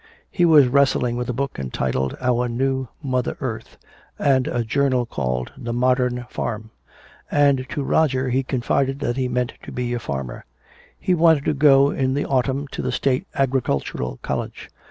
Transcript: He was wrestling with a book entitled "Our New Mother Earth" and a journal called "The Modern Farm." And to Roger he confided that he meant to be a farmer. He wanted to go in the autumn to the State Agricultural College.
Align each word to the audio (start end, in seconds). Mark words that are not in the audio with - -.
He 0.31 0.45
was 0.45 0.65
wrestling 0.67 1.15
with 1.15 1.29
a 1.29 1.31
book 1.31 1.59
entitled 1.59 2.17
"Our 2.19 2.49
New 2.49 2.87
Mother 3.03 3.37
Earth" 3.39 3.77
and 4.17 4.47
a 4.47 4.63
journal 4.63 5.05
called 5.05 5.51
"The 5.55 5.73
Modern 5.73 6.25
Farm." 6.27 6.71
And 7.29 7.67
to 7.69 7.83
Roger 7.83 8.29
he 8.31 8.41
confided 8.41 8.97
that 9.01 9.15
he 9.17 9.27
meant 9.27 9.53
to 9.61 9.71
be 9.71 9.93
a 9.93 9.99
farmer. 9.99 10.45
He 10.99 11.13
wanted 11.13 11.45
to 11.45 11.53
go 11.53 11.91
in 11.91 12.15
the 12.15 12.25
autumn 12.25 12.67
to 12.69 12.81
the 12.81 12.91
State 12.91 13.27
Agricultural 13.35 14.17
College. 14.23 14.71